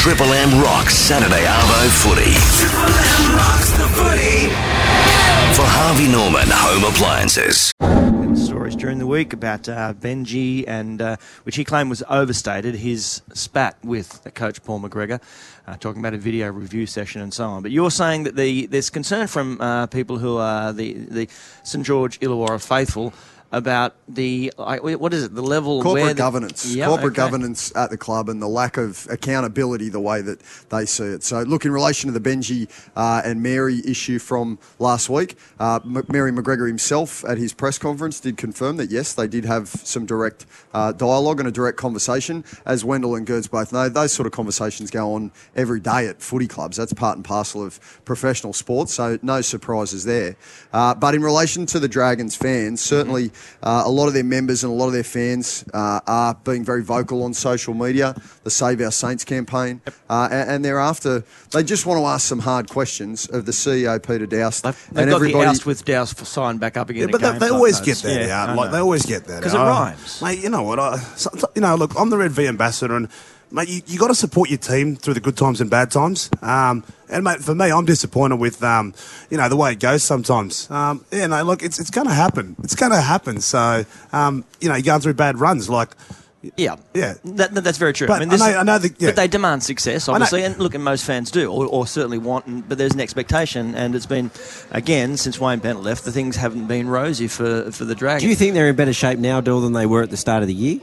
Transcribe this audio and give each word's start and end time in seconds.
Triple 0.00 0.32
M 0.32 0.62
rocks 0.62 0.94
Saturday 0.94 1.44
Arvo 1.44 1.90
footy. 1.90 2.32
Triple 2.56 2.88
M 2.88 3.36
rocks 3.36 3.70
the 3.72 3.86
footy. 3.88 4.48
For 5.54 5.66
Harvey 5.68 6.10
Norman 6.10 6.48
Home 6.48 6.90
Appliances. 6.90 7.70
stories 8.34 8.76
during 8.76 8.98
the 8.98 9.06
week 9.06 9.34
about 9.34 9.68
uh, 9.68 9.92
Benji 9.92 10.64
and 10.66 11.02
uh, 11.02 11.16
which 11.42 11.56
he 11.56 11.64
claimed 11.64 11.90
was 11.90 12.02
overstated 12.08 12.76
his 12.76 13.20
spat 13.34 13.76
with 13.84 14.26
coach 14.34 14.64
Paul 14.64 14.80
McGregor, 14.80 15.20
uh, 15.66 15.76
talking 15.76 16.00
about 16.00 16.14
a 16.14 16.18
video 16.18 16.50
review 16.50 16.86
session 16.86 17.20
and 17.20 17.34
so 17.34 17.44
on. 17.44 17.62
But 17.62 17.70
you're 17.70 17.90
saying 17.90 18.24
that 18.24 18.36
the 18.36 18.64
there's 18.68 18.88
concern 18.88 19.26
from 19.26 19.60
uh, 19.60 19.86
people 19.88 20.16
who 20.16 20.38
are 20.38 20.72
the 20.72 20.94
the 20.94 21.28
St 21.62 21.84
George 21.84 22.18
Illawarra 22.20 22.66
faithful 22.66 23.12
about 23.52 23.96
the 24.08 24.52
like, 24.58 24.82
what 24.82 25.12
is 25.12 25.24
it 25.24 25.34
the 25.34 25.42
level 25.42 25.82
corporate 25.82 26.08
the- 26.08 26.14
governance, 26.14 26.74
corporate 26.76 27.12
okay. 27.12 27.16
governance 27.16 27.72
at 27.74 27.90
the 27.90 27.96
club, 27.96 28.28
and 28.28 28.40
the 28.40 28.48
lack 28.48 28.76
of 28.76 29.06
accountability 29.10 29.88
the 29.88 30.00
way 30.00 30.22
that 30.22 30.40
they 30.68 30.86
see 30.86 31.04
it. 31.04 31.24
So, 31.24 31.42
look 31.42 31.64
in 31.64 31.72
relation 31.72 32.12
to 32.12 32.18
the 32.18 32.30
Benji 32.30 32.68
uh, 32.94 33.22
and 33.24 33.42
Mary 33.42 33.82
issue 33.84 34.18
from 34.18 34.58
last 34.78 35.08
week, 35.08 35.36
uh, 35.58 35.80
M- 35.84 36.04
Mary 36.08 36.30
McGregor 36.32 36.66
himself 36.66 37.24
at 37.24 37.38
his 37.38 37.52
press 37.52 37.78
conference 37.78 38.20
did 38.20 38.36
confirm 38.36 38.76
that 38.76 38.90
yes, 38.90 39.14
they 39.14 39.26
did 39.26 39.44
have 39.44 39.68
some 39.68 40.06
direct 40.06 40.46
uh, 40.72 40.92
dialogue 40.92 41.40
and 41.40 41.48
a 41.48 41.52
direct 41.52 41.76
conversation. 41.76 42.44
As 42.64 42.84
Wendell 42.84 43.16
and 43.16 43.26
Gerds 43.26 43.50
both 43.50 43.72
know, 43.72 43.88
those 43.88 44.12
sort 44.12 44.26
of 44.26 44.32
conversations 44.32 44.90
go 44.90 45.14
on 45.14 45.32
every 45.56 45.80
day 45.80 46.06
at 46.06 46.22
footy 46.22 46.46
clubs. 46.46 46.76
That's 46.76 46.92
part 46.92 47.16
and 47.16 47.24
parcel 47.24 47.64
of 47.64 47.80
professional 48.04 48.52
sports. 48.52 48.94
So, 48.94 49.18
no 49.22 49.40
surprises 49.40 50.04
there. 50.04 50.36
Uh, 50.72 50.94
but 50.94 51.14
in 51.14 51.22
relation 51.22 51.66
to 51.66 51.80
the 51.80 51.88
Dragons 51.88 52.36
fans, 52.36 52.80
certainly 52.80 53.32
uh, 53.62 53.82
a 53.86 53.90
lot 53.90 54.06
of 54.08 54.14
their 54.14 54.24
members 54.24 54.64
and 54.64 54.72
a 54.72 54.74
lot 54.76 54.86
of 54.86 54.92
their 54.92 55.04
fans 55.04 55.64
uh, 55.74 56.00
are 56.06 56.34
being 56.44 56.64
very 56.64 56.82
vocal 56.82 57.22
on 57.24 57.34
social 57.34 57.74
media. 57.74 58.14
The 58.44 58.50
Save 58.50 58.80
Our 58.80 58.90
Saints 58.90 59.24
campaign, 59.24 59.80
uh, 60.08 60.28
and, 60.30 60.50
and 60.50 60.64
thereafter 60.64 61.24
they 61.52 61.62
just 61.62 61.86
want 61.86 62.00
to 62.00 62.06
ask 62.06 62.26
some 62.26 62.38
hard 62.40 62.68
questions 62.68 63.26
of 63.28 63.46
the 63.46 63.52
CEO 63.52 64.00
Peter 64.04 64.26
Doust 64.26 64.62
They've, 64.64 64.88
they've 64.92 64.98
and 65.02 65.10
got 65.10 65.16
everybody. 65.16 65.44
the 65.44 65.50
oust 65.50 65.66
with 65.66 65.84
Doust 65.84 66.16
for 66.18 66.24
sign 66.24 66.58
back 66.58 66.76
up 66.76 66.90
again. 66.90 67.08
Yeah, 67.08 67.12
but 67.12 67.20
they, 67.20 67.28
again, 67.28 67.40
they 67.40 67.48
always 67.50 67.78
knows. 67.78 67.86
get 68.02 68.08
that 68.08 68.26
Yeah, 68.28 68.42
out. 68.42 68.48
I 68.50 68.54
Like 68.54 68.66
know. 68.70 68.72
they 68.76 68.80
always 68.80 69.04
get 69.06 69.24
that 69.24 69.42
'Cause 69.42 69.54
out. 69.54 69.64
Because 69.64 70.18
it 70.18 70.22
rhymes. 70.22 70.22
mate. 70.22 70.42
You 70.44 70.50
know 70.50 70.62
what? 70.62 70.78
I, 70.78 70.96
so- 71.16 71.30
you 71.54 71.60
know, 71.62 71.74
look, 71.74 71.92
I'm 71.98 72.10
the 72.10 72.18
Red 72.18 72.32
V 72.32 72.46
ambassador, 72.46 72.94
and 72.96 73.08
mate, 73.52 73.68
you, 73.68 73.82
you 73.86 73.98
got 73.98 74.08
to 74.08 74.14
support 74.14 74.48
your 74.50 74.58
team 74.58 74.96
through 74.96 75.14
the 75.14 75.20
good 75.20 75.36
times 75.36 75.60
and 75.60 75.70
bad 75.70 75.90
times. 75.90 76.30
Um, 76.42 76.84
and 77.08 77.24
mate, 77.24 77.40
for 77.40 77.54
me, 77.54 77.70
I'm 77.72 77.84
disappointed 77.84 78.36
with 78.36 78.62
um, 78.62 78.94
you 79.30 79.36
know 79.36 79.48
the 79.48 79.56
way 79.56 79.72
it 79.72 79.80
goes 79.80 80.02
sometimes. 80.02 80.70
Um, 80.70 81.04
yeah, 81.10 81.26
no, 81.26 81.42
look, 81.42 81.62
it's 81.62 81.78
it's 81.80 81.90
going 81.90 82.06
to 82.06 82.14
happen. 82.14 82.56
It's 82.62 82.74
going 82.74 82.92
to 82.92 83.00
happen. 83.00 83.40
So 83.40 83.84
um, 84.12 84.44
you 84.60 84.68
know, 84.68 84.74
you're 84.76 84.82
going 84.84 85.00
through 85.00 85.14
bad 85.14 85.38
runs, 85.38 85.68
like. 85.68 85.90
Yeah, 86.56 86.76
Yeah. 86.94 87.16
that, 87.22 87.52
that- 87.52 87.64
that's 87.64 87.76
very 87.76 87.92
true. 87.92 88.06
But 88.06 88.22
I 88.22 88.24
mean, 88.24 88.32
I 88.32 88.36
know- 88.52 88.58
I 88.60 88.62
know 88.62 88.78
that- 88.78 88.98
yeah. 88.98 89.08
but 89.08 89.16
they 89.16 89.28
demand 89.28 89.62
success, 89.62 90.08
obviously, 90.08 90.42
and 90.42 90.56
look, 90.56 90.74
and 90.74 90.82
most 90.82 91.04
fans 91.04 91.30
do, 91.30 91.52
or, 91.52 91.66
or 91.66 91.86
certainly 91.86 92.16
want. 92.16 92.46
And, 92.46 92.66
but 92.66 92.78
there's 92.78 92.94
an 92.94 93.00
expectation, 93.00 93.74
and 93.74 93.94
it's 93.94 94.06
been 94.06 94.30
again 94.70 95.18
since 95.18 95.38
Wayne 95.38 95.58
Bennett 95.58 95.82
left, 95.82 96.02
the 96.06 96.12
things 96.12 96.36
haven't 96.36 96.66
been 96.66 96.88
rosy 96.88 97.28
for 97.28 97.70
for 97.72 97.84
the 97.84 97.94
Dragons. 97.94 98.22
Do 98.22 98.28
you 98.30 98.34
think 98.36 98.54
they're 98.54 98.68
in 98.70 98.74
better 98.76 98.94
shape 98.94 99.18
now, 99.18 99.42
Dill, 99.42 99.60
than 99.60 99.74
they 99.74 99.84
were 99.84 100.02
at 100.02 100.08
the 100.08 100.16
start 100.16 100.40
of 100.42 100.48
the 100.48 100.54
year? 100.54 100.80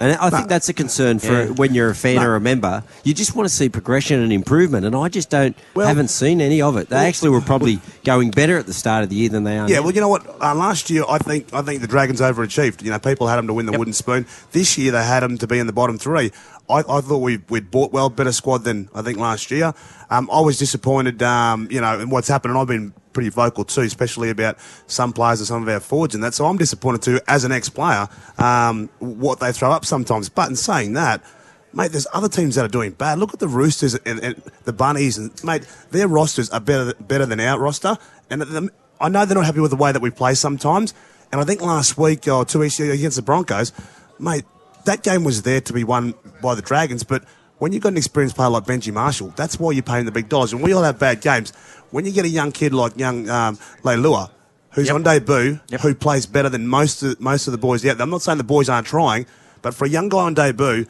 And 0.00 0.12
I 0.16 0.30
think 0.30 0.48
that's 0.48 0.68
a 0.68 0.72
concern 0.72 1.18
for 1.18 1.44
Yeah. 1.44 1.46
when 1.50 1.74
you're 1.74 1.90
a 1.90 1.94
fan 1.94 2.22
or 2.22 2.34
a 2.34 2.40
member. 2.40 2.82
You 3.04 3.14
just 3.14 3.34
want 3.34 3.48
to 3.48 3.54
see 3.54 3.68
progression 3.68 4.20
and 4.20 4.32
improvement, 4.32 4.84
and 4.86 4.94
I 4.94 5.08
just 5.08 5.30
don't 5.30 5.56
Well- 5.74 5.86
haven't 5.86 6.08
seen 6.08 6.40
any 6.40 6.60
of 6.60 6.76
it. 6.76 6.88
They 6.90 6.96
actually 7.06 7.30
were 7.30 7.40
probably 7.40 7.80
going 8.04 8.30
better 8.30 8.58
at 8.58 8.66
the 8.66 8.72
start 8.74 9.04
of 9.04 9.10
the 9.10 9.16
year 9.16 9.28
than 9.28 9.44
they 9.44 9.58
are 9.58 9.68
Yeah, 9.68 9.76
now. 9.76 9.82
well, 9.82 9.92
you 9.94 10.00
know 10.00 10.08
what? 10.08 10.26
Uh, 10.40 10.54
last 10.54 10.90
year, 10.90 11.04
I 11.08 11.18
think 11.18 11.48
I 11.52 11.62
think 11.62 11.80
the 11.80 11.86
Dragons 11.86 12.20
overachieved. 12.20 12.82
You 12.82 12.90
know, 12.90 12.98
people 12.98 13.28
had 13.28 13.36
them 13.36 13.46
to 13.46 13.52
win 13.54 13.66
the 13.66 13.78
wooden 13.78 13.92
spoon. 13.94 14.26
This 14.52 14.76
year, 14.78 14.92
they 14.92 15.04
had 15.04 15.22
them 15.22 15.38
to 15.38 15.46
be 15.46 15.58
in 15.58 15.66
the 15.66 15.72
bottom 15.72 15.98
three. 15.98 16.30
I, 16.68 16.78
I 16.80 17.00
thought 17.00 17.18
we, 17.18 17.38
we'd 17.48 17.70
bought 17.70 17.92
well, 17.92 18.08
better 18.10 18.32
squad 18.32 18.64
than 18.64 18.88
I 18.94 19.02
think 19.02 19.18
last 19.18 19.50
year. 19.50 19.72
Um, 20.10 20.28
I 20.32 20.40
was 20.40 20.58
disappointed, 20.58 21.22
um, 21.22 21.68
you 21.70 21.80
know, 21.80 22.00
in 22.00 22.10
what's 22.10 22.28
happened, 22.28 22.52
and 22.52 22.60
I've 22.60 22.66
been 22.66 22.92
pretty 23.16 23.30
vocal 23.30 23.64
too, 23.64 23.80
especially 23.80 24.28
about 24.28 24.58
some 24.88 25.10
players 25.10 25.40
and 25.40 25.46
some 25.46 25.62
of 25.62 25.68
our 25.70 25.80
forwards 25.80 26.14
and 26.14 26.22
that. 26.22 26.34
So 26.34 26.44
I'm 26.44 26.58
disappointed 26.58 27.00
too, 27.00 27.18
as 27.26 27.44
an 27.44 27.50
ex-player, 27.50 28.08
um, 28.36 28.90
what 28.98 29.40
they 29.40 29.52
throw 29.52 29.70
up 29.72 29.86
sometimes. 29.86 30.28
But 30.28 30.50
in 30.50 30.56
saying 30.56 30.92
that, 30.92 31.24
Mate, 31.72 31.92
there's 31.92 32.06
other 32.14 32.28
teams 32.28 32.54
that 32.54 32.64
are 32.64 32.68
doing 32.68 32.92
bad. 32.92 33.18
Look 33.18 33.34
at 33.34 33.40
the 33.40 33.48
Roosters 33.48 33.94
and, 33.94 34.18
and 34.20 34.42
the 34.64 34.72
Bunnies, 34.72 35.18
and 35.18 35.30
mate, 35.44 35.66
their 35.90 36.08
rosters 36.08 36.48
are 36.48 36.60
better 36.60 36.94
better 37.00 37.26
than 37.26 37.38
our 37.38 37.58
roster. 37.58 37.98
And 38.30 38.40
the, 38.40 38.70
I 38.98 39.10
know 39.10 39.26
they're 39.26 39.34
not 39.34 39.44
happy 39.44 39.60
with 39.60 39.72
the 39.72 39.76
way 39.76 39.92
that 39.92 40.00
we 40.00 40.10
play 40.10 40.34
sometimes. 40.34 40.94
And 41.30 41.38
I 41.38 41.44
think 41.44 41.60
last 41.60 41.98
week 41.98 42.28
or 42.28 42.46
two 42.46 42.60
weeks 42.60 42.80
ago 42.80 42.92
against 42.92 43.16
the 43.16 43.22
Broncos, 43.22 43.72
mate, 44.18 44.46
that 44.86 45.02
game 45.02 45.22
was 45.22 45.42
there 45.42 45.60
to 45.60 45.72
be 45.74 45.84
won 45.84 46.14
by 46.40 46.54
the 46.54 46.62
Dragons. 46.62 47.04
But 47.04 47.24
when 47.58 47.72
you've 47.72 47.82
got 47.82 47.90
an 47.90 47.96
experienced 47.96 48.36
player 48.36 48.48
like 48.50 48.64
Benji 48.64 48.92
Marshall, 48.92 49.32
that's 49.36 49.58
why 49.58 49.72
you're 49.72 49.82
paying 49.82 50.04
the 50.04 50.12
big 50.12 50.28
dollars. 50.28 50.52
And 50.52 50.62
we 50.62 50.72
all 50.72 50.82
have 50.82 50.98
bad 50.98 51.20
games. 51.20 51.52
When 51.90 52.04
you 52.04 52.12
get 52.12 52.24
a 52.24 52.28
young 52.28 52.52
kid 52.52 52.74
like 52.74 52.96
young 52.98 53.28
um, 53.30 53.56
Leilua, 53.82 54.30
who's 54.72 54.86
Yep. 54.88 54.94
on 54.94 55.02
debut, 55.02 55.60
Yep. 55.68 55.80
who 55.80 55.94
plays 55.94 56.26
better 56.26 56.48
than 56.48 56.66
most 56.66 57.02
of, 57.02 57.20
most 57.20 57.46
of 57.46 57.52
the 57.52 57.58
boys 57.58 57.84
out 57.86 57.96
there. 57.96 58.04
I'm 58.04 58.10
not 58.10 58.22
saying 58.22 58.38
the 58.38 58.44
boys 58.44 58.68
aren't 58.68 58.86
trying, 58.86 59.24
but 59.62 59.74
for 59.74 59.84
a 59.86 59.88
young 59.88 60.08
guy 60.08 60.18
on 60.18 60.34
debut, 60.34 60.86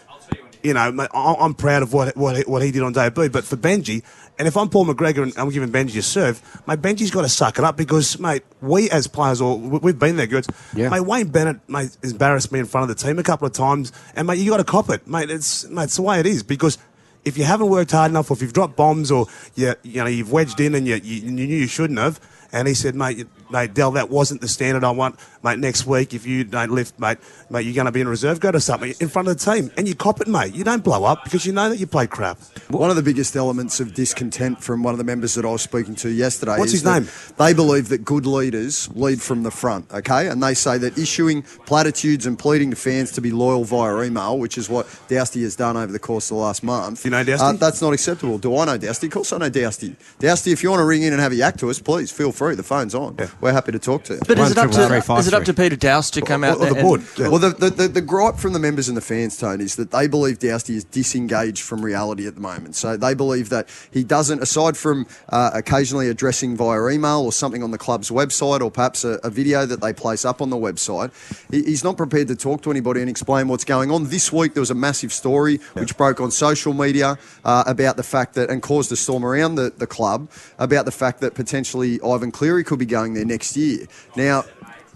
you 0.66 0.74
know, 0.74 1.08
I- 1.14 1.36
I'm 1.38 1.54
proud 1.54 1.82
of 1.82 1.92
what 1.92 2.16
what 2.16 2.36
he, 2.36 2.42
what 2.42 2.62
he 2.62 2.70
did 2.70 2.82
on 2.82 2.92
debut. 2.92 3.28
But 3.30 3.44
for 3.44 3.56
Benji, 3.56 4.02
and 4.38 4.46
if 4.48 4.56
I'm 4.56 4.68
Paul 4.68 4.86
McGregor 4.86 5.22
and 5.22 5.32
I'm 5.38 5.50
giving 5.50 5.70
Benji 5.70 5.96
a 5.98 6.02
serve, 6.02 6.40
mate, 6.66 6.82
Benji's 6.82 7.10
got 7.10 7.22
to 7.22 7.28
suck 7.28 7.58
it 7.58 7.64
up 7.64 7.76
because, 7.76 8.18
mate, 8.18 8.42
we 8.60 8.90
as 8.90 9.06
players, 9.06 9.40
or 9.40 9.58
we- 9.58 9.78
we've 9.78 9.98
been 9.98 10.16
there, 10.16 10.26
good. 10.26 10.46
Yeah. 10.74 10.88
Mate, 10.90 11.00
Wayne 11.00 11.28
Bennett, 11.28 11.60
mate, 11.68 11.96
embarrassed 12.02 12.52
me 12.52 12.58
in 12.58 12.66
front 12.66 12.90
of 12.90 12.96
the 12.96 13.02
team 13.02 13.18
a 13.18 13.22
couple 13.22 13.46
of 13.46 13.52
times, 13.52 13.92
and 14.14 14.26
mate, 14.26 14.38
you 14.38 14.50
got 14.50 14.56
to 14.58 14.64
cop 14.64 14.90
it, 14.90 15.06
mate. 15.06 15.30
It's 15.30 15.68
mate, 15.68 15.84
it's 15.84 15.96
the 15.96 16.02
way 16.02 16.20
it 16.20 16.26
is 16.26 16.42
because. 16.42 16.78
If 17.24 17.36
you 17.36 17.42
haven't 17.42 17.70
worked 17.70 17.90
hard 17.90 18.12
enough, 18.12 18.30
or 18.30 18.34
if 18.34 18.40
you've 18.40 18.52
dropped 18.52 18.76
bombs, 18.76 19.10
or 19.10 19.26
you, 19.56 19.74
you 19.82 20.00
know 20.00 20.06
you've 20.06 20.30
wedged 20.30 20.60
in 20.60 20.76
and 20.76 20.86
you, 20.86 20.94
you, 21.02 21.22
you 21.22 21.30
knew 21.32 21.44
you 21.44 21.66
shouldn't 21.66 21.98
have, 21.98 22.20
and 22.52 22.68
he 22.68 22.74
said, 22.74 22.94
mate, 22.94 23.26
mate, 23.50 23.74
Dell, 23.74 23.92
that 23.92 24.10
wasn't 24.10 24.40
the 24.40 24.48
standard 24.48 24.84
I 24.84 24.90
want, 24.90 25.18
mate. 25.42 25.58
Next 25.58 25.86
week, 25.86 26.14
if 26.14 26.26
you 26.26 26.44
don't 26.44 26.70
lift, 26.70 26.98
mate, 26.98 27.18
mate, 27.50 27.62
you're 27.62 27.74
going 27.74 27.86
to 27.86 27.92
be 27.92 28.00
in 28.00 28.08
reserve. 28.08 28.40
Go 28.40 28.52
to 28.52 28.60
something 28.60 28.94
in 29.00 29.08
front 29.08 29.28
of 29.28 29.38
the 29.38 29.44
team, 29.44 29.70
and 29.76 29.88
you 29.88 29.94
cop 29.94 30.20
it, 30.20 30.28
mate. 30.28 30.54
You 30.54 30.64
don't 30.64 30.84
blow 30.84 31.04
up 31.04 31.24
because 31.24 31.46
you 31.46 31.52
know 31.52 31.68
that 31.68 31.78
you 31.78 31.86
play 31.86 32.06
crap. 32.06 32.38
One 32.68 32.90
of 32.90 32.96
the 32.96 33.02
biggest 33.02 33.36
elements 33.36 33.80
of 33.80 33.94
discontent 33.94 34.62
from 34.62 34.82
one 34.82 34.94
of 34.94 34.98
the 34.98 35.04
members 35.04 35.34
that 35.34 35.44
I 35.44 35.50
was 35.50 35.62
speaking 35.62 35.94
to 35.96 36.10
yesterday 36.10 36.58
What's 36.58 36.72
is 36.72 36.82
his 36.82 36.84
name? 36.84 37.08
They 37.38 37.54
believe 37.54 37.88
that 37.88 38.04
good 38.04 38.26
leaders 38.26 38.88
lead 38.94 39.20
from 39.20 39.42
the 39.42 39.50
front, 39.50 39.92
okay? 39.92 40.28
And 40.28 40.42
they 40.42 40.54
say 40.54 40.78
that 40.78 40.98
issuing 40.98 41.42
platitudes 41.42 42.26
and 42.26 42.38
pleading 42.38 42.70
to 42.70 42.76
fans 42.76 43.12
to 43.12 43.20
be 43.20 43.30
loyal 43.30 43.64
via 43.64 44.02
email, 44.02 44.38
which 44.38 44.58
is 44.58 44.68
what 44.68 44.86
Dousty 45.08 45.42
has 45.42 45.56
done 45.56 45.76
over 45.76 45.92
the 45.92 45.98
course 45.98 46.30
of 46.30 46.36
the 46.36 46.42
last 46.42 46.62
month. 46.62 47.04
You 47.04 47.10
know 47.10 47.24
Dousty? 47.24 47.44
Uh, 47.44 47.52
that's 47.52 47.82
not 47.82 47.92
acceptable. 47.92 48.38
Do 48.38 48.56
I 48.56 48.64
know 48.64 48.78
Dousty? 48.78 49.06
Of 49.06 49.12
course 49.12 49.32
I 49.32 49.38
know 49.38 49.48
Dousty. 49.48 49.96
Dousty, 50.18 50.52
if 50.52 50.62
you 50.62 50.70
want 50.70 50.80
to 50.80 50.84
ring 50.84 51.02
in 51.02 51.12
and 51.12 51.20
have 51.20 51.32
a 51.32 51.36
yak 51.36 51.56
to 51.58 51.70
us, 51.70 51.80
please 51.80 52.10
feel 52.10 52.32
free. 52.32 52.35
Through 52.36 52.56
the 52.56 52.62
phone's 52.62 52.94
on. 52.94 53.16
We're 53.40 53.52
happy 53.52 53.72
to 53.72 53.78
talk 53.78 54.04
to 54.04 54.14
you. 54.14 54.20
But 54.26 54.38
is 54.38 54.50
it 54.52 54.58
up 54.58 54.70
to 54.72 54.76
is 55.20 55.26
it 55.28 55.34
up 55.34 55.44
to 55.44 55.54
Peter 55.54 55.76
Doust 55.76 56.14
to 56.14 56.20
come 56.22 56.44
out 56.44 56.58
or 56.58 56.66
the 56.68 56.74
board. 56.82 57.00
and- 57.00 57.18
Yeah. 57.18 57.28
Well, 57.28 57.38
the, 57.38 57.48
the, 57.50 57.70
the, 57.70 57.88
the 57.88 58.00
gripe 58.02 58.36
from 58.36 58.52
the 58.52 58.58
members 58.58 58.88
and 58.88 58.96
the 58.96 59.00
fans, 59.00 59.36
Tone, 59.36 59.60
is 59.60 59.76
that 59.76 59.90
they 59.90 60.06
believe 60.06 60.38
Dousty 60.38 60.76
is 60.76 60.84
disengaged 60.84 61.62
from 61.62 61.82
reality 61.84 62.26
at 62.26 62.34
the 62.34 62.40
moment. 62.40 62.76
So 62.76 62.96
they 62.96 63.14
believe 63.14 63.48
that 63.48 63.68
he 63.90 64.04
doesn't, 64.04 64.42
aside 64.42 64.76
from 64.76 65.06
uh, 65.30 65.50
occasionally 65.54 66.08
addressing 66.08 66.56
via 66.56 66.88
email 66.88 67.20
or 67.22 67.32
something 67.32 67.62
on 67.62 67.70
the 67.70 67.78
club's 67.78 68.10
website 68.10 68.60
or 68.60 68.70
perhaps 68.70 69.04
a, 69.04 69.18
a 69.24 69.30
video 69.30 69.64
that 69.66 69.80
they 69.80 69.92
place 69.92 70.24
up 70.24 70.42
on 70.42 70.50
the 70.50 70.56
website, 70.56 71.10
he, 71.50 71.62
he's 71.62 71.82
not 71.84 71.96
prepared 71.96 72.28
to 72.28 72.36
talk 72.36 72.62
to 72.62 72.70
anybody 72.70 73.00
and 73.00 73.08
explain 73.08 73.48
what's 73.48 73.64
going 73.64 73.90
on. 73.90 74.08
This 74.10 74.32
week 74.32 74.54
there 74.54 74.60
was 74.60 74.70
a 74.70 74.74
massive 74.74 75.12
story 75.12 75.56
which 75.74 75.96
broke 75.96 76.20
on 76.20 76.30
social 76.30 76.74
media 76.74 77.18
uh, 77.44 77.64
about 77.66 77.96
the 77.96 78.02
fact 78.02 78.34
that, 78.34 78.50
and 78.50 78.62
caused 78.62 78.92
a 78.92 78.96
storm 78.96 79.24
around 79.24 79.54
the, 79.54 79.72
the 79.76 79.86
club, 79.86 80.30
about 80.58 80.84
the 80.84 80.92
fact 80.92 81.20
that 81.20 81.34
potentially 81.34 82.00
Ivan 82.02 82.25
Cleary 82.32 82.64
could 82.64 82.78
be 82.78 82.86
going 82.86 83.14
there 83.14 83.24
next 83.24 83.56
year. 83.56 83.86
Now, 84.16 84.44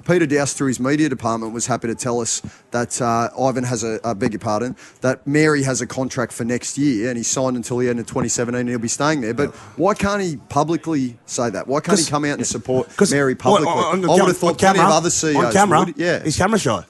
Peter 0.06 0.24
Doust, 0.26 0.56
through 0.56 0.68
his 0.68 0.80
media 0.80 1.08
department, 1.10 1.52
was 1.52 1.66
happy 1.66 1.86
to 1.86 1.94
tell 1.94 2.20
us 2.20 2.40
that 2.70 3.00
uh, 3.02 3.28
Ivan 3.38 3.64
has 3.64 3.84
a, 3.84 4.00
I 4.02 4.14
beg 4.14 4.32
your 4.32 4.40
pardon, 4.40 4.74
that 5.02 5.26
Mary 5.26 5.62
has 5.62 5.82
a 5.82 5.86
contract 5.86 6.32
for 6.32 6.42
next 6.44 6.78
year 6.78 7.08
and 7.10 7.18
he's 7.18 7.28
signed 7.28 7.54
until 7.56 7.76
the 7.76 7.88
end 7.90 8.00
of 8.00 8.06
2017 8.06 8.58
and 8.60 8.68
he'll 8.68 8.78
be 8.78 8.88
staying 8.88 9.20
there. 9.20 9.34
But 9.34 9.54
why 9.76 9.92
can't 9.94 10.22
he 10.22 10.36
publicly 10.48 11.18
say 11.26 11.50
that? 11.50 11.68
Why 11.68 11.80
can't 11.80 11.98
he 11.98 12.06
come 12.06 12.24
out 12.24 12.38
and 12.38 12.46
support 12.46 12.88
Mary 13.10 13.32
on- 13.34 13.36
publicly? 13.36 13.68
on- 13.68 14.04
on 14.04 14.10
I 14.10 14.12
would 14.14 14.28
have 14.28 14.36
thought 14.38 14.48
on 14.50 14.54
plenty 14.56 14.78
camera- 14.78 14.90
of 14.90 14.96
other 14.96 15.10
CEOs 15.10 15.36
on 15.44 15.52
camera. 15.52 15.78
would. 15.80 15.98
Yeah. 15.98 16.22
he's 16.24 16.36
camera 16.36 16.58
shy. 16.58 16.82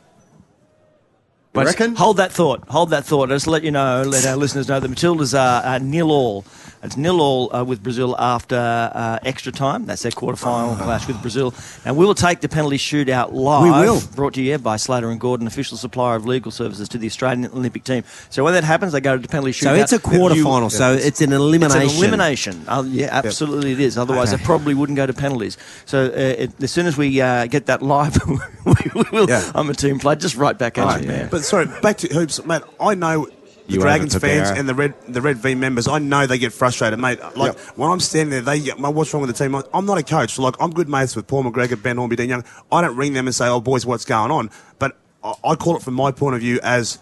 You 1.53 1.65
reckon? 1.65 1.97
Hold 1.97 2.19
that 2.19 2.31
thought. 2.31 2.63
Hold 2.69 2.91
that 2.91 3.05
thought. 3.05 3.29
Just 3.31 3.49
let 3.49 3.65
you 3.65 3.73
know, 3.73 4.03
let 4.07 4.25
our 4.25 4.37
listeners 4.37 4.69
know, 4.69 4.79
the 4.79 4.87
Matildas 4.89 5.37
are 5.39 5.65
uh, 5.67 5.79
nil 5.79 6.11
all. 6.13 6.45
It's 6.83 6.97
nil 6.97 7.21
all 7.21 7.55
uh, 7.55 7.63
with 7.65 7.83
Brazil 7.83 8.17
after 8.19 8.57
uh, 8.57 9.19
extra 9.25 9.51
time. 9.53 9.85
That's 9.85 10.01
their 10.03 10.13
quarter-final 10.13 10.77
clash 10.77 11.07
with 11.09 11.21
Brazil. 11.21 11.53
And 11.85 11.97
we 11.97 12.07
will 12.07 12.15
take 12.15 12.41
the 12.41 12.49
penalty 12.49 12.79
shootout 12.79 13.33
live. 13.33 13.65
We 13.65 13.71
will. 13.71 14.01
Brought 14.15 14.35
to 14.35 14.43
you 14.43 14.57
by 14.59 14.77
Slater 14.77 15.11
and 15.11 15.21
Gordon, 15.21 15.47
official 15.47 15.77
supplier 15.77 16.15
of 16.17 16.25
legal 16.25 16.51
services 16.53 16.89
to 16.91 16.99
the 16.99 17.07
Australian 17.07 17.47
Olympic 17.53 17.83
team. 17.85 18.05
So 18.31 18.45
when 18.45 18.55
that 18.55 18.65
happens, 18.65 18.93
they 18.93 19.01
go 19.01 19.17
to 19.17 19.21
the 19.21 19.29
penalty 19.29 19.51
shootout. 19.51 19.63
So 19.65 19.75
it's 19.75 19.93
a 19.93 19.99
quarter 19.99 20.37
You- 20.37 20.45
final. 20.45 20.71
So 20.71 20.95
it's 20.95 21.21
an 21.21 21.33
elimination. 21.33 21.83
It's 21.83 21.93
an 21.95 21.99
elimination. 21.99 22.65
Uh, 22.69 22.85
yeah, 22.87 23.09
absolutely 23.11 23.73
it 23.73 23.81
is. 23.81 23.99
Otherwise, 23.99 24.33
Okay. 24.33 24.41
it 24.43 24.47
probably 24.47 24.73
wouldn't 24.75 24.97
go 24.97 25.05
to 25.07 25.13
penalties. 25.13 25.59
So 25.85 26.07
uh, 26.07 26.13
it, 26.17 26.63
as 26.63 26.71
soon 26.71 26.87
as 26.87 26.97
we 26.97 27.21
uh, 27.21 27.47
get 27.47 27.67
that 27.67 27.83
live, 27.83 28.17
we 28.65 29.03
will. 29.13 29.29
Yeah. 29.29 29.51
I'm 29.55 29.69
a 29.69 29.75
team 29.75 29.99
player. 29.99 30.17
Just 30.17 30.37
right 30.37 30.57
back 30.57 30.79
at 30.79 31.03
you, 31.03 31.09
man. 31.09 31.29
But 31.41 31.47
sorry, 31.47 31.67
back 31.81 31.97
to 31.99 32.09
hoops, 32.15 32.45
mate. 32.45 32.61
I 32.79 32.95
know 32.95 33.25
the 33.67 33.73
You 33.75 33.81
Dragons 33.81 34.15
fans 34.15 34.51
and 34.51 34.69
the 34.69 34.75
Red 34.75 34.93
the 35.09 35.23
Red 35.23 35.39
V 35.39 35.55
members, 35.55 35.89
I 35.89 35.99
know 35.99 36.27
they 36.27 36.37
get 36.37 36.53
frustrated, 36.53 36.99
mate. 36.99 37.19
Like 37.35 37.55
Yep. 37.55 37.59
when 37.77 37.91
I'm 37.91 37.99
standing 38.01 38.29
there, 38.31 38.43
they 38.43 38.61
get, 38.61 38.79
"Mate, 38.79 38.93
what's 38.93 39.15
wrong 39.15 39.23
with 39.23 39.35
the 39.35 39.43
team? 39.43 39.55
I'm 39.73 39.87
not 39.87 39.97
a 39.97 40.03
coach, 40.03 40.35
so 40.35 40.43
like 40.43 40.55
I'm 40.61 40.71
good 40.71 40.87
mates 40.91 41.17
with 41.17 41.27
Paul 41.27 41.45
McGregor, 41.45 41.83
Ben 41.83 41.97
Hornby, 41.97 42.17
Dean 42.17 42.29
Young. 42.29 42.45
I 42.71 42.83
don't 42.83 42.95
ring 42.95 43.15
them 43.15 43.27
and 43.27 43.35
say, 43.35 43.49
"Oh, 43.49 43.59
boys, 43.59 43.87
what's 43.87 44.05
going 44.05 44.31
on?" 44.31 44.51
But 44.79 44.99
I, 45.25 45.33
I 45.43 45.55
call 45.55 45.77
it 45.77 45.83
from 45.83 45.95
my 45.95 46.11
point 46.11 46.35
of 46.35 46.43
view 46.43 46.61
as 46.63 46.99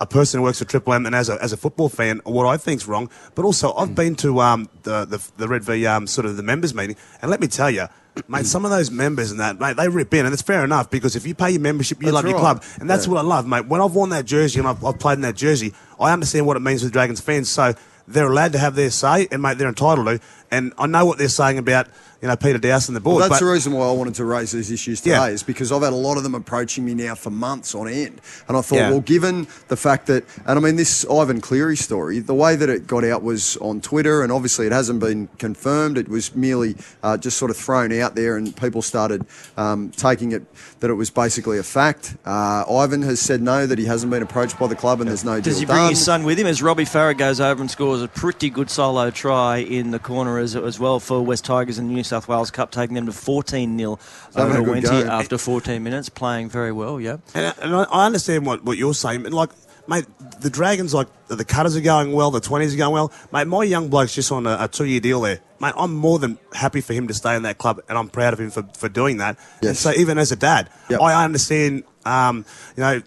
a 0.00 0.06
person 0.06 0.38
who 0.38 0.44
works 0.44 0.58
for 0.58 0.64
Triple 0.64 0.94
M 0.94 1.06
and 1.06 1.14
as 1.14 1.28
a, 1.28 1.42
as 1.42 1.52
a 1.52 1.56
football 1.56 1.88
fan, 1.88 2.20
what 2.24 2.46
I 2.46 2.56
think's 2.56 2.86
wrong. 2.86 3.10
But 3.34 3.44
also, 3.44 3.72
I've 3.74 3.94
been 3.94 4.14
to 4.16 4.40
um, 4.40 4.68
the, 4.82 5.04
the 5.04 5.30
the 5.36 5.48
Red 5.48 5.64
V 5.64 5.86
um, 5.86 6.06
sort 6.06 6.26
of 6.26 6.36
the 6.36 6.42
members 6.42 6.74
meeting, 6.74 6.96
and 7.20 7.30
let 7.30 7.40
me 7.40 7.46
tell 7.46 7.70
you. 7.70 7.86
Mate, 8.26 8.46
some 8.46 8.64
of 8.64 8.72
those 8.72 8.90
members 8.90 9.30
and 9.30 9.38
that, 9.38 9.60
mate, 9.60 9.76
they 9.76 9.88
rip 9.88 10.12
in, 10.12 10.26
and 10.26 10.32
it's 10.32 10.42
fair 10.42 10.64
enough 10.64 10.90
because 10.90 11.14
if 11.14 11.24
you 11.24 11.36
pay 11.36 11.52
your 11.52 11.60
membership, 11.60 12.00
you 12.00 12.06
That's 12.06 12.14
love 12.14 12.26
your 12.26 12.36
club, 12.36 12.64
and 12.80 12.90
that's 12.90 13.06
what 13.06 13.16
I 13.16 13.20
love, 13.20 13.46
mate. 13.46 13.66
When 13.66 13.80
I've 13.80 13.94
worn 13.94 14.10
that 14.10 14.24
jersey 14.24 14.58
and 14.58 14.66
I've, 14.66 14.84
I've 14.84 14.98
played 14.98 15.14
in 15.14 15.20
that 15.20 15.36
jersey, 15.36 15.72
I 16.00 16.12
understand 16.12 16.44
what 16.44 16.56
it 16.56 16.60
means 16.60 16.80
for 16.80 16.86
the 16.86 16.92
Dragons 16.92 17.20
fans. 17.20 17.48
So 17.48 17.74
they're 18.08 18.26
allowed 18.26 18.52
to 18.54 18.58
have 18.58 18.74
their 18.74 18.90
say, 18.90 19.28
and 19.30 19.40
mate, 19.40 19.58
they're 19.58 19.68
entitled 19.68 20.06
to. 20.06 20.20
And 20.50 20.72
I 20.78 20.86
know 20.86 21.04
what 21.04 21.18
they're 21.18 21.28
saying 21.28 21.58
about 21.58 21.88
you 22.20 22.26
know 22.26 22.34
Peter 22.36 22.58
Doust 22.58 22.88
and 22.88 22.96
the 22.96 23.00
board. 23.00 23.20
Well, 23.20 23.28
that's 23.28 23.40
but 23.40 23.46
the 23.46 23.52
reason 23.52 23.72
why 23.74 23.86
I 23.86 23.92
wanted 23.92 24.14
to 24.16 24.24
raise 24.24 24.50
these 24.50 24.72
issues 24.72 25.00
today, 25.00 25.14
Yeah. 25.14 25.26
is 25.28 25.44
because 25.44 25.70
I've 25.70 25.82
had 25.82 25.92
a 25.92 25.96
lot 25.96 26.16
of 26.16 26.24
them 26.24 26.34
approaching 26.34 26.84
me 26.84 26.94
now 26.94 27.14
for 27.14 27.30
months 27.30 27.74
on 27.76 27.86
end. 27.86 28.20
And 28.48 28.56
I 28.56 28.60
thought, 28.60 28.76
Yeah. 28.76 28.90
well, 28.90 29.00
given 29.00 29.46
the 29.68 29.76
fact 29.76 30.06
that, 30.08 30.24
and 30.44 30.58
I 30.58 30.60
mean, 30.60 30.74
this 30.74 31.06
Ivan 31.08 31.40
Cleary 31.40 31.76
story, 31.76 32.18
the 32.18 32.34
way 32.34 32.56
that 32.56 32.68
it 32.68 32.88
got 32.88 33.04
out 33.04 33.22
was 33.22 33.56
on 33.58 33.80
Twitter, 33.80 34.22
and 34.22 34.32
obviously 34.32 34.66
it 34.66 34.72
hasn't 34.72 34.98
been 34.98 35.28
confirmed. 35.38 35.96
It 35.96 36.08
was 36.08 36.34
merely 36.34 36.74
uh, 37.04 37.18
just 37.18 37.36
sort 37.36 37.52
of 37.52 37.56
thrown 37.56 37.92
out 37.92 38.16
there, 38.16 38.36
and 38.36 38.54
people 38.56 38.82
started 38.82 39.24
um, 39.56 39.90
taking 39.90 40.32
it 40.32 40.42
that 40.80 40.90
it 40.90 40.94
was 40.94 41.10
basically 41.10 41.58
a 41.58 41.62
fact. 41.62 42.16
Uh, 42.26 42.64
Ivan 42.68 43.02
has 43.02 43.20
said 43.20 43.42
no, 43.42 43.66
that 43.66 43.78
he 43.78 43.84
hasn't 43.84 44.10
been 44.10 44.22
approached 44.22 44.58
by 44.58 44.66
the 44.66 44.74
club, 44.76 45.00
and 45.00 45.08
there's 45.08 45.24
no 45.24 45.40
Does 45.40 45.54
deal 45.54 45.60
he 45.60 45.66
bring 45.66 45.78
done. 45.78 45.90
his 45.90 46.04
son 46.04 46.24
with 46.24 46.38
him 46.38 46.46
as 46.48 46.62
Robbie 46.62 46.84
Farah 46.84 47.16
goes 47.16 47.40
over 47.40 47.60
and 47.60 47.70
scores 47.70 48.02
a 48.02 48.08
pretty 48.08 48.50
good 48.50 48.70
solo 48.70 49.10
try 49.10 49.58
in 49.58 49.92
the 49.92 49.98
corner 50.00 50.37
as, 50.38 50.56
as 50.56 50.78
well 50.78 51.00
for 51.00 51.20
West 51.24 51.44
Tigers 51.44 51.78
in 51.78 51.88
the 51.88 51.94
New 51.94 52.04
South 52.04 52.28
Wales 52.28 52.50
Cup, 52.50 52.70
taking 52.70 52.94
them 52.94 53.06
to 53.06 53.12
14 53.12 53.78
0 53.78 53.98
over 54.36 54.58
a 54.58 54.62
Wenty 54.62 55.06
after 55.06 55.38
14 55.38 55.82
minutes, 55.82 56.08
playing 56.08 56.48
very 56.48 56.72
well, 56.72 57.00
yeah. 57.00 57.18
And, 57.34 57.54
and 57.60 57.74
I, 57.74 57.84
I 57.84 58.06
understand 58.06 58.46
what, 58.46 58.64
what 58.64 58.78
you're 58.78 58.94
saying, 58.94 59.22
but 59.22 59.32
like, 59.32 59.50
mate, 59.86 60.06
the 60.40 60.50
Dragons, 60.50 60.92
like, 60.94 61.08
the 61.28 61.44
cutters 61.44 61.76
are 61.76 61.80
going 61.80 62.12
well, 62.12 62.30
the 62.30 62.40
20s 62.40 62.74
are 62.74 62.76
going 62.76 62.92
well. 62.92 63.12
Mate, 63.32 63.46
my 63.46 63.64
young 63.64 63.88
bloke's 63.88 64.14
just 64.14 64.30
on 64.30 64.46
a, 64.46 64.56
a 64.60 64.68
two 64.68 64.84
year 64.84 65.00
deal 65.00 65.20
there. 65.20 65.40
Mate, 65.60 65.74
I'm 65.76 65.94
more 65.94 66.18
than 66.18 66.38
happy 66.52 66.80
for 66.80 66.92
him 66.92 67.08
to 67.08 67.14
stay 67.14 67.34
in 67.34 67.42
that 67.42 67.58
club, 67.58 67.80
and 67.88 67.98
I'm 67.98 68.08
proud 68.08 68.32
of 68.32 68.40
him 68.40 68.50
for, 68.50 68.62
for 68.76 68.88
doing 68.88 69.16
that. 69.16 69.38
And 69.62 69.76
so, 69.76 69.92
even 69.92 70.18
as 70.18 70.30
a 70.30 70.36
dad, 70.36 70.70
Yep. 70.88 71.00
I 71.00 71.24
understand, 71.24 71.84
um, 72.04 72.44
you 72.76 72.82
know, 72.82 73.02